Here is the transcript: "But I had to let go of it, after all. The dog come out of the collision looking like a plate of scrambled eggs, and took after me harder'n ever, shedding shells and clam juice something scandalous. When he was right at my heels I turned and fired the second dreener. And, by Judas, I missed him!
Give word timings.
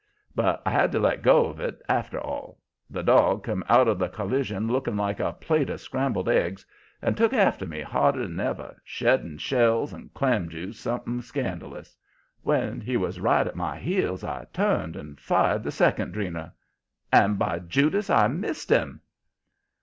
"But 0.33 0.63
I 0.65 0.71
had 0.71 0.91
to 0.93 0.99
let 0.99 1.21
go 1.21 1.45
of 1.45 1.59
it, 1.59 1.79
after 1.87 2.19
all. 2.19 2.57
The 2.89 3.03
dog 3.03 3.43
come 3.43 3.63
out 3.69 3.87
of 3.87 3.99
the 3.99 4.09
collision 4.09 4.67
looking 4.67 4.97
like 4.97 5.19
a 5.19 5.33
plate 5.33 5.69
of 5.69 5.79
scrambled 5.79 6.27
eggs, 6.27 6.65
and 7.03 7.15
took 7.15 7.33
after 7.33 7.67
me 7.67 7.81
harder'n 7.83 8.39
ever, 8.39 8.81
shedding 8.83 9.37
shells 9.37 9.93
and 9.93 10.11
clam 10.15 10.49
juice 10.49 10.79
something 10.79 11.21
scandalous. 11.21 11.95
When 12.41 12.81
he 12.81 12.97
was 12.97 13.19
right 13.19 13.45
at 13.45 13.55
my 13.55 13.77
heels 13.77 14.23
I 14.23 14.47
turned 14.51 14.95
and 14.95 15.19
fired 15.19 15.61
the 15.61 15.71
second 15.71 16.15
dreener. 16.15 16.51
And, 17.13 17.37
by 17.37 17.59
Judas, 17.59 18.09
I 18.09 18.25
missed 18.27 18.71
him! 18.71 19.01